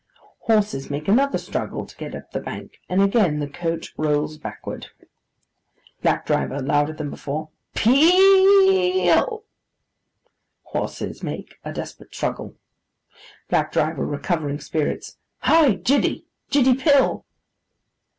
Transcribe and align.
Horses 0.39 0.89
make 0.89 1.07
another 1.07 1.37
struggle 1.37 1.85
to 1.85 1.95
get 1.95 2.15
up 2.15 2.31
the 2.31 2.39
bank, 2.39 2.79
and 2.89 3.03
again 3.03 3.37
the 3.37 3.47
coach 3.47 3.93
rolls 3.97 4.39
backward. 4.39 4.87
BLACK 6.01 6.25
DRIVER 6.25 6.59
(louder 6.59 6.93
than 6.93 7.11
before). 7.11 7.49
'Pe 7.75 7.91
e 7.91 9.01
e 9.03 9.09
ill!' 9.11 9.43
Horses 10.63 11.21
make 11.21 11.59
a 11.63 11.71
desperate 11.71 12.15
struggle. 12.15 12.55
BLACK 13.49 13.73
DRIVER 13.73 14.03
(recovering 14.03 14.59
spirits). 14.59 15.19
'Hi, 15.41 15.75
Jiddy, 15.75 16.25
Jiddy, 16.49 16.73
Pill! 16.79 17.23